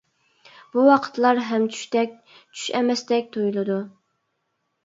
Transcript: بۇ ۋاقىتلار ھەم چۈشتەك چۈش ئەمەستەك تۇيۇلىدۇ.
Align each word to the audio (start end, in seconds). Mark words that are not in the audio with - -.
بۇ 0.75 0.85
ۋاقىتلار 0.87 1.41
ھەم 1.49 1.67
چۈشتەك 1.75 2.15
چۈش 2.33 2.65
ئەمەستەك 2.81 3.29
تۇيۇلىدۇ. 3.37 3.77